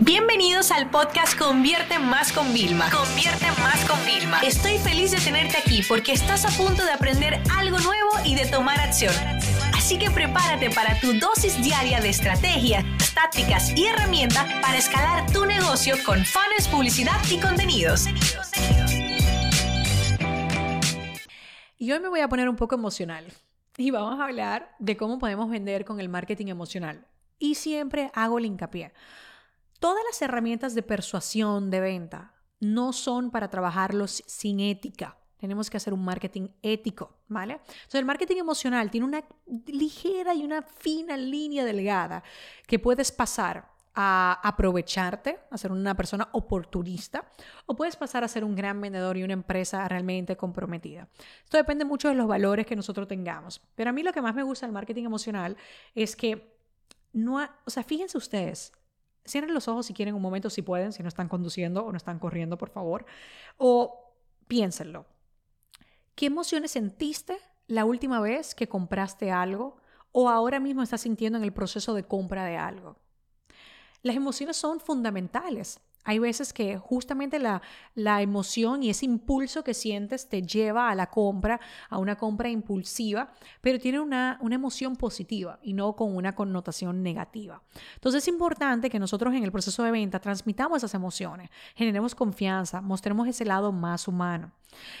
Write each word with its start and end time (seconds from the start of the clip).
Bienvenidos 0.00 0.72
al 0.72 0.90
podcast 0.90 1.38
Convierte 1.38 1.98
Más 1.98 2.30
con 2.30 2.52
Vilma. 2.52 2.90
Convierte 2.90 3.46
Más 3.62 3.82
con 3.88 3.98
Vilma. 4.04 4.40
Estoy 4.40 4.76
feliz 4.76 5.10
de 5.10 5.18
tenerte 5.18 5.56
aquí 5.56 5.82
porque 5.88 6.12
estás 6.12 6.44
a 6.44 6.50
punto 6.62 6.84
de 6.84 6.92
aprender 6.92 7.40
algo 7.56 7.78
nuevo 7.78 8.10
y 8.22 8.34
de 8.34 8.44
tomar 8.44 8.78
acción. 8.78 9.14
Así 9.74 9.98
que 9.98 10.10
prepárate 10.10 10.68
para 10.70 11.00
tu 11.00 11.14
dosis 11.14 11.62
diaria 11.62 12.00
de 12.00 12.10
estrategias, 12.10 12.84
tácticas 13.14 13.74
y 13.74 13.86
herramientas 13.86 14.44
para 14.60 14.76
escalar 14.76 15.30
tu 15.32 15.46
negocio 15.46 15.94
con 16.04 16.22
fans, 16.26 16.68
publicidad 16.70 17.18
y 17.30 17.38
contenidos. 17.38 18.04
Y 21.78 21.90
hoy 21.90 22.00
me 22.00 22.08
voy 22.08 22.20
a 22.20 22.28
poner 22.28 22.50
un 22.50 22.56
poco 22.56 22.74
emocional 22.74 23.24
y 23.78 23.90
vamos 23.90 24.20
a 24.20 24.24
hablar 24.24 24.74
de 24.78 24.98
cómo 24.98 25.18
podemos 25.18 25.48
vender 25.48 25.86
con 25.86 26.00
el 26.00 26.10
marketing 26.10 26.48
emocional. 26.48 27.06
Y 27.38 27.54
siempre 27.54 28.10
hago 28.14 28.38
el 28.38 28.44
hincapié. 28.44 28.92
Todas 29.78 30.02
las 30.08 30.20
herramientas 30.22 30.74
de 30.74 30.82
persuasión, 30.82 31.70
de 31.70 31.80
venta, 31.80 32.34
no 32.60 32.92
son 32.92 33.30
para 33.30 33.50
trabajarlos 33.50 34.22
sin 34.26 34.60
ética. 34.60 35.18
Tenemos 35.38 35.68
que 35.68 35.76
hacer 35.76 35.92
un 35.92 36.04
marketing 36.04 36.48
ético, 36.62 37.18
¿vale? 37.28 37.54
Entonces, 37.54 37.94
el 37.94 38.06
marketing 38.06 38.36
emocional 38.36 38.90
tiene 38.90 39.06
una 39.06 39.24
ligera 39.66 40.34
y 40.34 40.44
una 40.44 40.62
fina 40.62 41.16
línea 41.16 41.64
delgada 41.64 42.22
que 42.66 42.78
puedes 42.78 43.12
pasar 43.12 43.68
a 43.98 44.40
aprovecharte, 44.42 45.38
a 45.50 45.56
ser 45.56 45.72
una 45.72 45.94
persona 45.94 46.28
oportunista, 46.32 47.30
o 47.64 47.74
puedes 47.76 47.96
pasar 47.96 48.24
a 48.24 48.28
ser 48.28 48.44
un 48.44 48.54
gran 48.54 48.78
vendedor 48.80 49.16
y 49.16 49.22
una 49.22 49.32
empresa 49.32 49.88
realmente 49.88 50.36
comprometida. 50.36 51.08
Esto 51.44 51.56
depende 51.56 51.84
mucho 51.86 52.08
de 52.08 52.14
los 52.14 52.26
valores 52.26 52.66
que 52.66 52.76
nosotros 52.76 53.08
tengamos. 53.08 53.62
Pero 53.74 53.90
a 53.90 53.92
mí 53.94 54.02
lo 54.02 54.12
que 54.12 54.20
más 54.20 54.34
me 54.34 54.42
gusta 54.42 54.66
del 54.66 54.74
marketing 54.74 55.04
emocional 55.04 55.56
es 55.94 56.14
que 56.14 56.54
no, 57.14 57.42
o 57.64 57.70
sea, 57.70 57.82
fíjense 57.82 58.18
ustedes, 58.18 58.72
Cierren 59.26 59.54
los 59.54 59.68
ojos 59.68 59.86
si 59.86 59.94
quieren 59.94 60.14
un 60.14 60.22
momento, 60.22 60.50
si 60.50 60.62
pueden, 60.62 60.92
si 60.92 61.02
no 61.02 61.08
están 61.08 61.28
conduciendo 61.28 61.84
o 61.84 61.90
no 61.90 61.96
están 61.96 62.18
corriendo, 62.18 62.56
por 62.56 62.70
favor. 62.70 63.04
O 63.58 64.12
piénsenlo. 64.46 65.06
¿Qué 66.14 66.26
emociones 66.26 66.70
sentiste 66.70 67.36
la 67.66 67.84
última 67.84 68.20
vez 68.20 68.54
que 68.54 68.68
compraste 68.68 69.30
algo 69.30 69.76
o 70.12 70.30
ahora 70.30 70.60
mismo 70.60 70.82
estás 70.82 71.02
sintiendo 71.02 71.38
en 71.38 71.44
el 71.44 71.52
proceso 71.52 71.94
de 71.94 72.04
compra 72.04 72.44
de 72.44 72.56
algo? 72.56 72.96
Las 74.02 74.16
emociones 74.16 74.56
son 74.56 74.80
fundamentales. 74.80 75.80
Hay 76.06 76.18
veces 76.20 76.52
que 76.52 76.78
justamente 76.78 77.38
la, 77.38 77.60
la, 77.94 78.22
emoción 78.22 78.82
y 78.82 78.90
ese 78.90 79.04
impulso 79.04 79.62
que 79.62 79.74
sientes 79.74 80.28
te 80.28 80.40
lleva 80.40 80.88
a 80.88 80.94
la 80.94 81.10
compra, 81.10 81.60
a 81.90 81.98
una 81.98 82.16
compra 82.16 82.48
impulsiva, 82.48 83.32
pero 83.60 83.78
tiene 83.78 84.00
una, 84.00 84.38
una 84.40 84.54
emoción 84.54 84.96
positiva 84.96 85.58
y 85.62 85.72
no 85.72 85.94
con 85.96 86.16
una 86.16 86.34
connotación 86.34 87.02
negativa. 87.02 87.60
Entonces 87.94 88.22
es 88.22 88.28
importante 88.28 88.88
que 88.88 89.00
nosotros 89.00 89.34
en 89.34 89.44
el 89.44 89.52
proceso 89.52 89.82
de 89.82 89.90
venta 89.90 90.20
transmitamos 90.20 90.78
esas 90.78 90.94
emociones, 90.94 91.50
generemos 91.74 92.14
confianza, 92.14 92.80
mostremos 92.80 93.26
ese 93.28 93.44
lado 93.44 93.72
más 93.72 94.08
humano. 94.08 94.52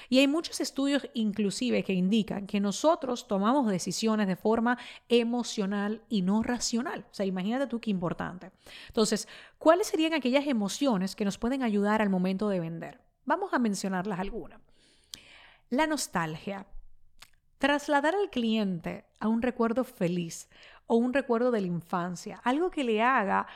Y 0.08 0.18
hay 0.18 0.28
muchos 0.28 0.60
estudios 0.60 1.08
inclusive 1.14 1.82
que 1.82 1.92
indican 1.92 2.46
que 2.46 2.60
nosotros 2.60 3.26
tomamos 3.26 3.68
decisiones 3.68 4.26
de 4.26 4.36
forma 4.36 4.78
emocional 5.08 6.02
y 6.08 6.22
no 6.22 6.42
racional. 6.42 7.06
O 7.10 7.14
sea, 7.14 7.26
imagínate 7.26 7.66
tú 7.66 7.80
qué 7.80 7.90
importante. 7.90 8.52
Entonces, 8.88 9.28
¿cuáles 9.58 9.86
serían 9.88 10.14
aquellas 10.14 10.46
emociones 10.46 11.16
que 11.16 11.24
nos 11.24 11.38
pueden 11.38 11.62
ayudar 11.62 12.02
al 12.02 12.10
momento 12.10 12.48
de 12.48 12.60
vender? 12.60 13.00
Vamos 13.24 13.52
a 13.52 13.58
mencionarlas 13.58 14.20
algunas. 14.20 14.60
La 15.68 15.86
nostalgia. 15.86 16.66
Trasladar 17.58 18.14
al 18.14 18.30
cliente 18.30 19.06
a 19.18 19.28
un 19.28 19.42
recuerdo 19.42 19.82
feliz 19.82 20.48
o 20.86 20.96
un 20.96 21.12
recuerdo 21.12 21.50
de 21.50 21.62
la 21.62 21.66
infancia, 21.66 22.40
algo 22.44 22.70
que 22.70 22.84
le 22.84 23.02
haga 23.02 23.46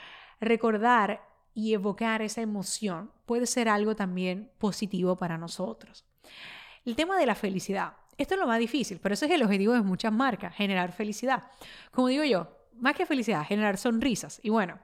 recordar 0.40 1.29
y 1.54 1.74
evocar 1.74 2.22
esa 2.22 2.40
emoción 2.40 3.10
puede 3.26 3.46
ser 3.46 3.68
algo 3.68 3.94
también 3.96 4.50
positivo 4.58 5.16
para 5.16 5.38
nosotros. 5.38 6.04
El 6.84 6.96
tema 6.96 7.18
de 7.18 7.26
la 7.26 7.34
felicidad. 7.34 7.94
Esto 8.16 8.34
es 8.34 8.40
lo 8.40 8.46
más 8.46 8.58
difícil, 8.58 8.98
pero 9.00 9.14
eso 9.14 9.26
es 9.26 9.32
el 9.32 9.42
objetivo 9.42 9.72
de 9.72 9.82
muchas 9.82 10.12
marcas, 10.12 10.54
generar 10.54 10.92
felicidad. 10.92 11.44
Como 11.90 12.08
digo 12.08 12.24
yo, 12.24 12.48
más 12.74 12.94
que 12.94 13.06
felicidad, 13.06 13.46
generar 13.46 13.78
sonrisas. 13.78 14.40
Y 14.42 14.50
bueno, 14.50 14.78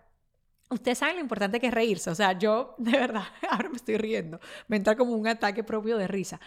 ustedes 0.70 0.98
saben 0.98 1.16
lo 1.16 1.22
importante 1.22 1.60
que 1.60 1.68
es 1.68 1.74
reírse. 1.74 2.10
O 2.10 2.14
sea, 2.14 2.32
yo 2.32 2.74
de 2.78 2.92
verdad, 2.92 3.24
ahora 3.50 3.68
me 3.68 3.76
estoy 3.76 3.96
riendo. 3.96 4.41
Me 4.68 4.76
entra 4.76 4.96
como 4.96 5.12
un 5.12 5.26
ataque 5.26 5.64
propio 5.64 5.98
de 5.98 6.08
risa. 6.08 6.41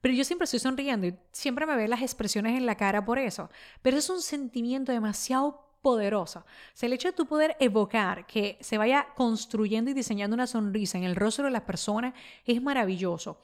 Pero 0.00 0.14
yo 0.14 0.24
siempre 0.24 0.44
estoy 0.44 0.60
sonriendo 0.60 1.06
y 1.06 1.18
siempre 1.32 1.66
me 1.66 1.74
ven 1.74 1.90
las 1.90 2.02
expresiones 2.02 2.56
en 2.56 2.66
la 2.66 2.76
cara 2.76 3.04
por 3.04 3.18
eso. 3.18 3.50
Pero 3.82 3.96
es 3.96 4.08
un 4.10 4.20
sentimiento 4.20 4.92
demasiado 4.92 5.65
poderoso. 5.86 6.40
O 6.40 6.44
sea, 6.74 6.88
el 6.88 6.94
hecho 6.94 7.06
de 7.06 7.12
tu 7.12 7.26
poder 7.26 7.56
evocar 7.60 8.26
que 8.26 8.58
se 8.60 8.76
vaya 8.76 9.06
construyendo 9.14 9.88
y 9.88 9.94
diseñando 9.94 10.34
una 10.34 10.48
sonrisa 10.48 10.98
en 10.98 11.04
el 11.04 11.14
rostro 11.14 11.44
de 11.44 11.52
la 11.52 11.64
persona 11.64 12.12
es 12.44 12.60
maravilloso. 12.60 13.38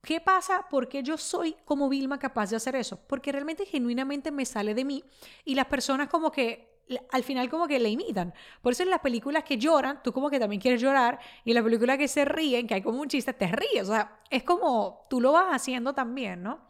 ¿Qué 0.00 0.20
pasa? 0.20 0.68
Porque 0.70 1.02
yo 1.02 1.18
soy 1.18 1.56
como 1.64 1.88
Vilma 1.88 2.20
capaz 2.20 2.50
de 2.50 2.54
hacer 2.54 2.76
eso. 2.76 3.00
Porque 3.08 3.32
realmente 3.32 3.66
genuinamente 3.66 4.30
me 4.30 4.44
sale 4.44 4.72
de 4.72 4.84
mí 4.84 5.02
y 5.44 5.56
las 5.56 5.66
personas 5.66 6.06
como 6.06 6.30
que 6.30 6.78
al 7.10 7.24
final 7.24 7.50
como 7.50 7.66
que 7.66 7.80
le 7.80 7.88
imitan. 7.88 8.34
Por 8.62 8.72
eso 8.72 8.84
en 8.84 8.90
las 8.90 9.00
películas 9.00 9.42
que 9.42 9.58
lloran, 9.58 10.00
tú 10.00 10.12
como 10.12 10.30
que 10.30 10.38
también 10.38 10.62
quieres 10.62 10.80
llorar 10.80 11.18
y 11.44 11.50
en 11.50 11.56
las 11.56 11.64
películas 11.64 11.98
que 11.98 12.06
se 12.06 12.24
ríen, 12.24 12.68
que 12.68 12.74
hay 12.74 12.82
como 12.82 13.00
un 13.00 13.08
chiste, 13.08 13.32
te 13.32 13.48
ríes. 13.48 13.88
O 13.88 13.92
sea, 13.92 14.20
es 14.30 14.44
como 14.44 15.08
tú 15.10 15.20
lo 15.20 15.32
vas 15.32 15.48
haciendo 15.50 15.92
también, 15.92 16.40
¿no? 16.40 16.60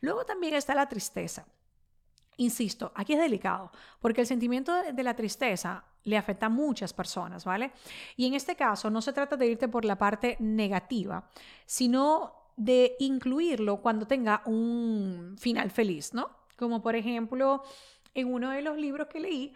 Luego 0.00 0.24
también 0.24 0.54
está 0.54 0.76
la 0.76 0.88
tristeza. 0.88 1.44
Insisto, 2.36 2.92
aquí 2.94 3.12
es 3.12 3.20
delicado, 3.20 3.70
porque 4.00 4.22
el 4.22 4.26
sentimiento 4.26 4.72
de 4.92 5.02
la 5.02 5.14
tristeza 5.14 5.84
le 6.04 6.16
afecta 6.16 6.46
a 6.46 6.50
muchas 6.50 6.92
personas, 6.92 7.44
¿vale? 7.44 7.72
Y 8.16 8.26
en 8.26 8.34
este 8.34 8.56
caso 8.56 8.90
no 8.90 9.00
se 9.00 9.12
trata 9.12 9.36
de 9.36 9.46
irte 9.46 9.68
por 9.68 9.84
la 9.84 9.96
parte 9.96 10.36
negativa, 10.40 11.28
sino 11.66 12.34
de 12.56 12.96
incluirlo 13.00 13.78
cuando 13.78 14.06
tenga 14.06 14.42
un 14.46 15.36
final 15.38 15.70
feliz, 15.70 16.14
¿no? 16.14 16.30
Como 16.56 16.82
por 16.82 16.94
ejemplo, 16.94 17.62
en 18.14 18.32
uno 18.32 18.50
de 18.50 18.62
los 18.62 18.76
libros 18.76 19.08
que 19.08 19.20
leí, 19.20 19.54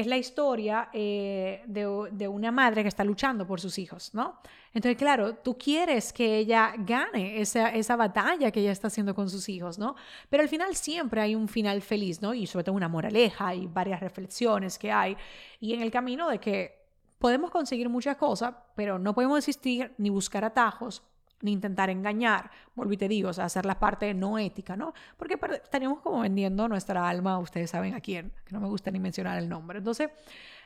es 0.00 0.08
la 0.08 0.16
historia 0.16 0.88
eh, 0.92 1.62
de, 1.66 2.26
una 2.26 2.50
madre 2.50 2.82
que 2.82 2.88
está 2.88 3.04
luchando 3.04 3.46
por 3.46 3.60
sus 3.60 3.78
hijos, 3.78 4.12
¿no? 4.12 4.40
Entonces, 4.72 4.96
claro, 4.98 5.36
tú 5.36 5.56
quieres 5.56 6.12
que 6.12 6.38
ella 6.38 6.74
gane 6.76 7.40
esa, 7.40 7.68
esa 7.68 7.94
batalla 7.94 8.50
que 8.50 8.58
ella 8.58 8.72
está 8.72 8.88
haciendo 8.88 9.14
con 9.14 9.30
sus 9.30 9.48
hijos, 9.48 9.78
¿no? 9.78 9.94
Pero 10.28 10.42
al 10.42 10.48
final 10.48 10.74
siempre 10.74 11.20
hay 11.20 11.36
un 11.36 11.46
final 11.46 11.80
feliz, 11.80 12.20
¿no? 12.20 12.34
Y 12.34 12.48
sobre 12.48 12.64
todo 12.64 12.74
una 12.74 12.88
moraleja 12.88 13.54
y 13.54 13.68
varias 13.68 14.00
reflexiones 14.00 14.80
que 14.80 14.90
hay. 14.90 15.16
Y 15.60 15.74
en 15.74 15.80
el 15.80 15.92
camino 15.92 16.28
de 16.28 16.40
que 16.40 16.76
podemos 17.20 17.52
conseguir 17.52 17.88
muchas 17.88 18.16
cosas, 18.16 18.52
pero 18.74 18.98
no 18.98 19.14
podemos 19.14 19.38
existir 19.38 19.94
ni 19.96 20.10
buscar 20.10 20.44
atajos 20.44 21.04
ni 21.44 21.52
intentar 21.52 21.90
engañar, 21.90 22.50
volví 22.74 22.96
te 22.96 23.06
digo, 23.06 23.28
o 23.28 23.32
sea, 23.34 23.44
hacer 23.44 23.66
la 23.66 23.78
parte 23.78 24.14
no 24.14 24.38
ética, 24.38 24.76
¿no? 24.76 24.94
Porque 25.18 25.38
estaríamos 25.62 26.00
como 26.00 26.20
vendiendo 26.20 26.66
nuestra 26.68 27.06
alma, 27.06 27.38
ustedes 27.38 27.70
saben 27.70 27.94
a 27.94 28.00
quién, 28.00 28.32
que 28.46 28.54
no 28.54 28.60
me 28.60 28.68
gusta 28.68 28.90
ni 28.90 28.98
mencionar 28.98 29.36
el 29.36 29.46
nombre. 29.46 29.78
Entonces, 29.78 30.08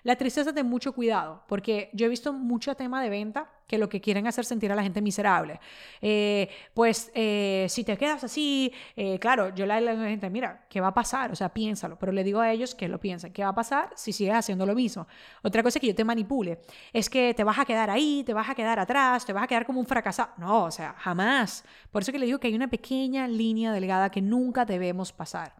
la 0.02 0.16
tristeza 0.16 0.52
de 0.52 0.62
mucho 0.62 0.92
cuidado, 0.92 1.42
porque 1.48 1.90
yo 1.92 2.06
he 2.06 2.08
visto 2.08 2.32
mucho 2.32 2.74
tema 2.74 3.02
de 3.02 3.10
venta 3.10 3.50
que 3.68 3.78
lo 3.78 3.88
que 3.88 4.00
quieren 4.00 4.26
hacer 4.26 4.46
sentir 4.46 4.72
a 4.72 4.74
la 4.74 4.82
gente 4.82 5.02
miserable. 5.02 5.60
Eh, 6.00 6.48
pues 6.72 7.12
eh, 7.14 7.66
si 7.68 7.84
te 7.84 7.96
quedas 7.98 8.24
así, 8.24 8.72
eh, 8.96 9.18
claro, 9.18 9.54
yo 9.54 9.66
le 9.66 9.78
digo 9.78 9.90
a 9.90 9.94
la 9.94 10.08
gente, 10.08 10.30
mira, 10.30 10.64
¿qué 10.70 10.80
va 10.80 10.88
a 10.88 10.94
pasar? 10.94 11.30
O 11.30 11.36
sea, 11.36 11.52
piénsalo, 11.52 11.98
pero 11.98 12.10
le 12.10 12.24
digo 12.24 12.40
a 12.40 12.50
ellos 12.50 12.74
que 12.74 12.88
lo 12.88 12.98
piensen. 12.98 13.32
¿Qué 13.32 13.42
va 13.42 13.50
a 13.50 13.54
pasar 13.54 13.90
si 13.94 14.12
sigues 14.12 14.34
haciendo 14.34 14.64
lo 14.64 14.74
mismo? 14.74 15.06
Otra 15.42 15.62
cosa 15.62 15.78
es 15.78 15.80
que 15.82 15.88
yo 15.88 15.94
te 15.94 16.04
manipule, 16.04 16.60
es 16.92 17.10
que 17.10 17.34
te 17.34 17.44
vas 17.44 17.58
a 17.58 17.66
quedar 17.66 17.90
ahí, 17.90 18.22
te 18.24 18.32
vas 18.32 18.48
a 18.48 18.54
quedar 18.54 18.78
atrás, 18.78 19.26
te 19.26 19.34
vas 19.34 19.44
a 19.44 19.46
quedar 19.46 19.66
como 19.66 19.80
un 19.80 19.86
fracasado. 19.86 20.30
No, 20.38 20.64
o 20.64 20.70
sea, 20.70 20.94
jamás. 20.98 21.62
Por 21.90 22.02
eso 22.02 22.10
que 22.10 22.18
le 22.18 22.24
digo 22.24 22.38
que 22.38 22.48
hay 22.48 22.54
una 22.54 22.68
pequeña 22.68 23.28
línea 23.28 23.70
delgada 23.70 24.10
que 24.10 24.22
nunca 24.22 24.64
debemos 24.64 25.12
pasar. 25.12 25.54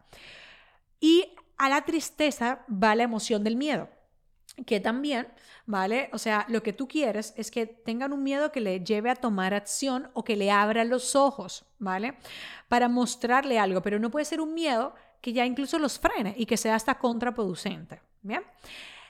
Y 0.99 1.25
a 1.59 1.69
la 1.69 1.81
tristeza 1.83 2.65
va 2.71 2.95
la 2.95 3.03
emoción 3.03 3.43
del 3.43 3.55
miedo 3.55 3.87
que 4.65 4.79
también, 4.79 5.27
¿vale? 5.65 6.09
O 6.13 6.17
sea, 6.17 6.45
lo 6.49 6.63
que 6.63 6.73
tú 6.73 6.87
quieres 6.87 7.33
es 7.37 7.51
que 7.51 7.65
tengan 7.65 8.13
un 8.13 8.23
miedo 8.23 8.51
que 8.51 8.61
le 8.61 8.83
lleve 8.83 9.09
a 9.09 9.15
tomar 9.15 9.53
acción 9.53 10.09
o 10.13 10.23
que 10.23 10.35
le 10.35 10.51
abra 10.51 10.83
los 10.83 11.15
ojos, 11.15 11.65
¿vale? 11.77 12.15
Para 12.67 12.89
mostrarle 12.89 13.59
algo, 13.59 13.81
pero 13.81 13.99
no 13.99 14.11
puede 14.11 14.25
ser 14.25 14.41
un 14.41 14.53
miedo 14.53 14.93
que 15.21 15.33
ya 15.33 15.45
incluso 15.45 15.79
los 15.79 15.99
frene 15.99 16.33
y 16.37 16.45
que 16.45 16.57
sea 16.57 16.75
hasta 16.75 16.97
contraproducente, 16.97 18.01
¿bien? 18.21 18.43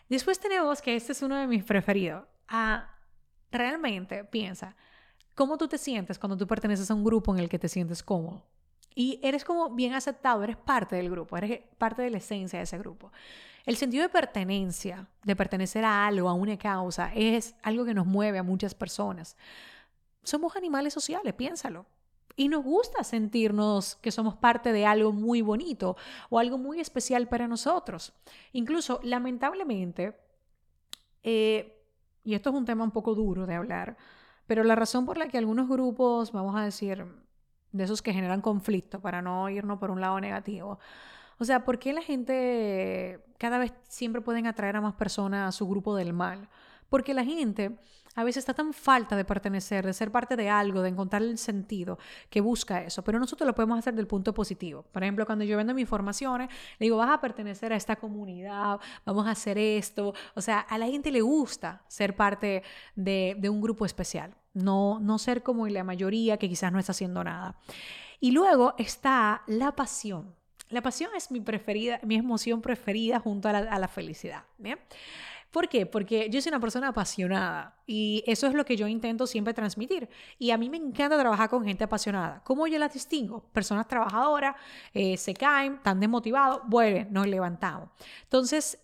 Después 0.09 0.39
tenemos 0.39 0.81
que 0.81 0.95
este 0.95 1.11
es 1.11 1.21
uno 1.21 1.35
de 1.35 1.47
mis 1.47 1.63
preferidos. 1.63 2.25
Ah, 2.47 2.95
realmente 3.51 4.23
piensa, 4.23 4.75
¿cómo 5.35 5.57
tú 5.57 5.67
te 5.67 5.77
sientes 5.77 6.17
cuando 6.17 6.35
tú 6.35 6.47
perteneces 6.47 6.89
a 6.89 6.95
un 6.95 7.03
grupo 7.03 7.33
en 7.33 7.39
el 7.39 7.49
que 7.49 7.59
te 7.59 7.69
sientes 7.69 8.01
cómodo? 8.01 8.43
Y 8.95 9.19
eres 9.23 9.45
como 9.45 9.69
bien 9.69 9.93
aceptado, 9.93 10.43
eres 10.43 10.57
parte 10.57 10.95
del 10.95 11.09
grupo, 11.09 11.37
eres 11.37 11.61
parte 11.77 12.01
de 12.01 12.09
la 12.09 12.17
esencia 12.17 12.59
de 12.59 12.63
ese 12.63 12.77
grupo. 12.79 13.11
El 13.65 13.75
sentido 13.75 14.03
de 14.03 14.09
pertenencia, 14.09 15.07
de 15.23 15.35
pertenecer 15.35 15.85
a 15.85 16.07
algo, 16.07 16.29
a 16.29 16.33
una 16.33 16.57
causa, 16.57 17.11
es 17.13 17.55
algo 17.61 17.85
que 17.85 17.93
nos 17.93 18.05
mueve 18.05 18.39
a 18.39 18.43
muchas 18.43 18.73
personas. 18.73 19.35
Somos 20.23 20.55
animales 20.55 20.93
sociales, 20.93 21.33
piénsalo. 21.33 21.85
Y 22.35 22.47
nos 22.47 22.63
gusta 22.63 23.03
sentirnos 23.03 23.97
que 23.97 24.11
somos 24.11 24.35
parte 24.35 24.71
de 24.71 24.85
algo 24.85 25.11
muy 25.11 25.41
bonito 25.41 25.97
o 26.29 26.39
algo 26.39 26.57
muy 26.57 26.79
especial 26.79 27.27
para 27.27 27.49
nosotros. 27.49 28.13
Incluso, 28.53 29.01
lamentablemente, 29.03 30.15
eh, 31.23 31.83
y 32.23 32.35
esto 32.35 32.49
es 32.51 32.55
un 32.55 32.65
tema 32.65 32.83
un 32.83 32.91
poco 32.91 33.13
duro 33.13 33.45
de 33.45 33.55
hablar, 33.55 33.97
pero 34.47 34.63
la 34.63 34.75
razón 34.75 35.05
por 35.05 35.17
la 35.17 35.27
que 35.27 35.37
algunos 35.37 35.67
grupos, 35.67 36.31
vamos 36.31 36.55
a 36.55 36.63
decir, 36.63 37.05
de 37.71 37.83
esos 37.83 38.01
que 38.01 38.13
generan 38.13 38.41
conflicto, 38.41 39.01
para 39.01 39.21
no 39.21 39.49
irnos 39.49 39.79
por 39.79 39.91
un 39.91 39.99
lado 39.99 40.19
negativo, 40.19 40.79
o 41.39 41.45
sea, 41.45 41.65
¿por 41.65 41.77
qué 41.77 41.93
la 41.93 42.01
gente 42.01 43.23
cada 43.39 43.57
vez 43.57 43.73
siempre 43.87 44.21
pueden 44.21 44.45
atraer 44.45 44.75
a 44.75 44.81
más 44.81 44.93
personas 44.93 45.49
a 45.49 45.57
su 45.57 45.67
grupo 45.67 45.95
del 45.95 46.13
mal? 46.13 46.47
Porque 46.89 47.15
la 47.15 47.25
gente 47.25 47.79
a 48.15 48.23
veces 48.23 48.41
está 48.41 48.53
tan 48.53 48.73
falta 48.73 49.15
de 49.15 49.23
pertenecer, 49.23 49.85
de 49.85 49.93
ser 49.93 50.11
parte 50.11 50.35
de 50.35 50.49
algo, 50.49 50.81
de 50.81 50.89
encontrar 50.89 51.21
el 51.21 51.37
sentido, 51.37 51.97
que 52.29 52.41
busca 52.41 52.83
eso. 52.83 53.03
Pero 53.03 53.17
nosotros 53.17 53.47
lo 53.47 53.55
podemos 53.55 53.79
hacer 53.79 53.95
del 53.95 54.07
punto 54.07 54.33
positivo. 54.33 54.83
Por 54.91 55.03
ejemplo, 55.03 55.25
cuando 55.25 55.45
yo 55.45 55.55
vendo 55.55 55.73
mis 55.73 55.87
formaciones, 55.87 56.49
le 56.79 56.85
digo, 56.85 56.97
vas 56.97 57.11
a 57.11 57.21
pertenecer 57.21 57.71
a 57.71 57.77
esta 57.77 57.95
comunidad, 57.95 58.79
vamos 59.05 59.25
a 59.25 59.31
hacer 59.31 59.57
esto. 59.57 60.13
O 60.35 60.41
sea, 60.41 60.59
a 60.59 60.77
la 60.77 60.87
gente 60.87 61.11
le 61.11 61.21
gusta 61.21 61.83
ser 61.87 62.15
parte 62.15 62.63
de, 62.95 63.37
de 63.39 63.49
un 63.49 63.61
grupo 63.61 63.85
especial, 63.85 64.35
no, 64.53 64.99
no 64.99 65.17
ser 65.17 65.41
como 65.41 65.67
la 65.67 65.83
mayoría 65.83 66.37
que 66.37 66.49
quizás 66.49 66.73
no 66.73 66.79
está 66.79 66.91
haciendo 66.91 67.23
nada. 67.23 67.55
Y 68.19 68.31
luego 68.31 68.73
está 68.77 69.43
la 69.47 69.75
pasión. 69.75 70.35
La 70.69 70.81
pasión 70.81 71.11
es 71.15 71.31
mi 71.31 71.41
preferida, 71.41 71.99
mi 72.03 72.15
emoción 72.15 72.61
preferida 72.61 73.19
junto 73.19 73.49
a 73.49 73.53
la, 73.53 73.87
felicidad. 73.87 74.43
¿bien? 74.57 74.79
¿Por 75.51 75.67
qué? 75.67 75.87
Porque 75.87 76.29
yo 76.29 76.39
soy 76.41 76.51
una 76.51 76.59
persona 76.59 76.89
apasionada 76.89 77.75
y 77.87 78.23
eso 78.27 78.45
es 78.45 78.53
lo 78.53 78.63
que 78.65 78.75
yo 78.75 78.87
intento 78.87 79.25
siempre 79.25 79.53
transmitir. 79.53 80.07
Y 80.37 80.51
a 80.51 80.57
mí 80.57 80.69
me 80.69 80.77
encanta 80.77 81.17
trabajar 81.17 81.49
con 81.49 81.65
gente 81.65 81.83
apasionada. 81.83 82.43
¿Cómo 82.43 82.67
yo 82.67 82.77
la 82.77 82.87
distingo? 82.87 83.43
Personas 83.51 83.87
trabajadoras, 83.87 84.55
eh, 84.93 85.17
se 85.17 85.33
caen, 85.33 85.75
están 85.75 85.99
desmotivados, 85.99 86.61
vuelven, 86.67 87.11
nos 87.11 87.25
levantamos. 87.25 87.89
Entonces, 88.23 88.77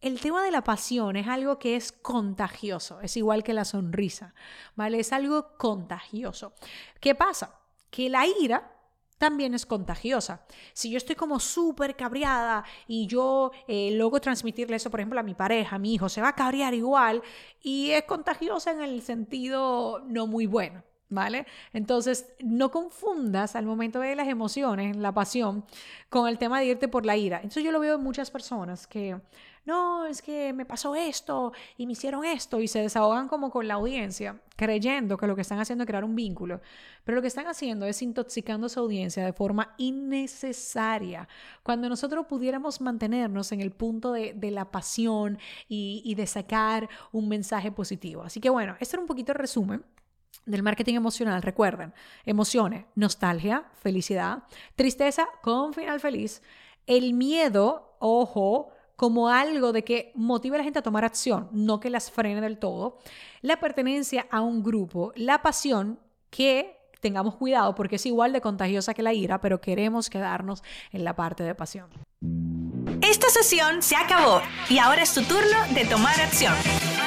el 0.00 0.20
tema 0.20 0.42
de 0.42 0.50
la 0.50 0.64
pasión 0.64 1.16
es 1.16 1.26
algo 1.26 1.58
que 1.58 1.76
es 1.76 1.92
contagioso, 1.92 3.00
es 3.00 3.16
igual 3.16 3.42
que 3.42 3.52
la 3.52 3.64
sonrisa, 3.64 4.34
¿vale? 4.74 5.00
Es 5.00 5.12
algo 5.12 5.56
contagioso. 5.58 6.54
¿Qué 7.00 7.14
pasa? 7.14 7.60
Que 7.90 8.08
la 8.08 8.24
ira 8.26 8.75
también 9.18 9.54
es 9.54 9.66
contagiosa. 9.66 10.44
Si 10.72 10.90
yo 10.90 10.96
estoy 10.96 11.16
como 11.16 11.40
súper 11.40 11.96
cabreada 11.96 12.64
y 12.86 13.06
yo 13.06 13.52
eh, 13.68 13.90
logro 13.92 14.20
transmitirle 14.20 14.76
eso, 14.76 14.90
por 14.90 15.00
ejemplo, 15.00 15.20
a 15.20 15.22
mi 15.22 15.34
pareja, 15.34 15.76
a 15.76 15.78
mi 15.78 15.94
hijo, 15.94 16.08
se 16.08 16.20
va 16.20 16.28
a 16.28 16.34
cabrear 16.34 16.74
igual 16.74 17.22
y 17.62 17.90
es 17.90 18.04
contagiosa 18.04 18.72
en 18.72 18.82
el 18.82 19.02
sentido 19.02 20.00
no 20.06 20.26
muy 20.26 20.46
bueno. 20.46 20.82
¿Vale? 21.08 21.46
Entonces, 21.72 22.26
no 22.40 22.72
confundas 22.72 23.54
al 23.54 23.64
momento 23.64 24.00
de 24.00 24.16
las 24.16 24.26
emociones, 24.26 24.96
la 24.96 25.12
pasión, 25.12 25.64
con 26.08 26.26
el 26.28 26.36
tema 26.36 26.58
de 26.58 26.66
irte 26.66 26.88
por 26.88 27.06
la 27.06 27.16
ira. 27.16 27.36
Entonces, 27.36 27.62
yo 27.62 27.70
lo 27.70 27.78
veo 27.78 27.94
en 27.94 28.02
muchas 28.02 28.30
personas 28.32 28.88
que 28.88 29.16
no, 29.66 30.06
es 30.06 30.22
que 30.22 30.52
me 30.52 30.64
pasó 30.64 30.94
esto 30.94 31.52
y 31.76 31.86
me 31.86 31.92
hicieron 31.92 32.24
esto 32.24 32.60
y 32.60 32.68
se 32.68 32.80
desahogan 32.80 33.26
como 33.26 33.50
con 33.50 33.66
la 33.66 33.74
audiencia, 33.74 34.40
creyendo 34.54 35.16
que 35.16 35.26
lo 35.26 35.34
que 35.34 35.42
están 35.42 35.58
haciendo 35.58 35.82
es 35.82 35.88
crear 35.88 36.04
un 36.04 36.14
vínculo, 36.14 36.60
pero 37.04 37.16
lo 37.16 37.22
que 37.22 37.28
están 37.28 37.48
haciendo 37.48 37.84
es 37.84 38.00
intoxicando 38.00 38.66
a 38.66 38.70
su 38.70 38.78
audiencia 38.78 39.24
de 39.24 39.32
forma 39.32 39.74
innecesaria. 39.76 41.28
Cuando 41.64 41.88
nosotros 41.88 42.26
pudiéramos 42.26 42.80
mantenernos 42.80 43.50
en 43.50 43.60
el 43.60 43.72
punto 43.72 44.12
de, 44.12 44.34
la 44.52 44.70
pasión 44.70 45.38
y, 45.68 46.00
y 46.04 46.14
de 46.14 46.28
sacar 46.28 46.88
un 47.10 47.28
mensaje 47.28 47.72
positivo. 47.72 48.22
Así 48.22 48.40
que 48.40 48.50
bueno, 48.50 48.76
este 48.78 48.94
era 48.94 49.02
un 49.02 49.08
poquito 49.08 49.32
el 49.32 49.38
resumen 49.38 49.84
del 50.46 50.62
marketing 50.62 50.94
emocional, 50.94 51.42
recuerden, 51.42 51.92
emociones, 52.24 52.86
nostalgia, 52.94 53.64
felicidad, 53.82 54.44
tristeza 54.74 55.26
con 55.42 55.74
final 55.74 56.00
feliz, 56.00 56.42
el 56.86 57.12
miedo, 57.12 57.96
ojo, 57.98 58.70
como 58.96 59.28
algo 59.28 59.72
de 59.72 59.84
que 59.84 60.12
motive 60.14 60.56
a 60.56 60.58
la 60.58 60.64
gente 60.64 60.78
a 60.78 60.82
tomar 60.82 61.04
acción, 61.04 61.48
no 61.52 61.80
que 61.80 61.90
las 61.90 62.10
frene 62.10 62.40
del 62.40 62.58
todo. 62.58 62.98
La 63.42 63.60
pertenencia 63.60 64.26
a 64.30 64.40
un 64.40 64.62
grupo, 64.62 65.12
la 65.16 65.42
pasión 65.42 66.00
que 66.30 66.76
tengamos 67.00 67.36
cuidado 67.36 67.74
porque 67.74 67.96
es 67.96 68.06
igual 68.06 68.32
de 68.32 68.40
contagiosa 68.40 68.94
que 68.94 69.02
la 69.02 69.12
ira, 69.12 69.40
pero 69.40 69.60
queremos 69.60 70.08
quedarnos 70.08 70.62
en 70.92 71.04
la 71.04 71.14
parte 71.14 71.44
de 71.44 71.54
pasión. 71.54 71.90
Esta 73.02 73.28
sesión 73.28 73.82
se 73.82 73.96
acabó 73.96 74.40
y 74.70 74.78
ahora 74.78 75.02
es 75.02 75.12
tu 75.12 75.22
turno 75.22 75.58
de 75.74 75.84
tomar 75.84 76.18
acción. 76.20 76.54